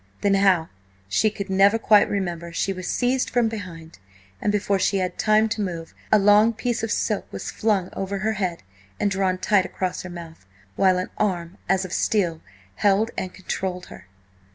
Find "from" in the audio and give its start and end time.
3.29-3.47